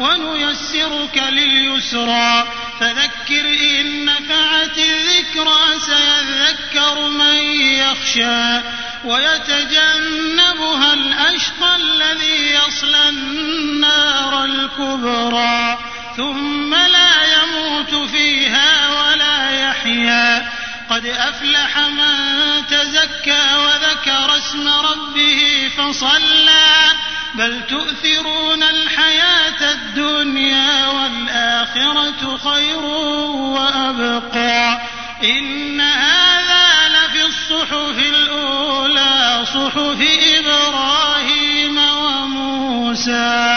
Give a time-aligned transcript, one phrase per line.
[0.00, 2.48] ونيسرك لليسرى.
[2.80, 3.48] فذكر
[3.80, 8.60] إن نفعت الذكرى سيذكر من يخشى.
[9.04, 15.78] ويتجنبها الأشقى الذي يصلى النار الكبرى.
[16.16, 20.52] ثم لا يموت فيها ولا يحيا.
[20.90, 22.16] قد أفلح من
[22.66, 26.92] تزكى وذكر اسم ربه فصلى.
[27.34, 28.99] بل تؤثرون الحياة
[32.26, 32.84] خير
[33.34, 34.78] وأبقى.
[35.24, 40.00] إن هذا لفي الصحف الأولى صحف
[40.38, 43.49] إبراهيم وموسى.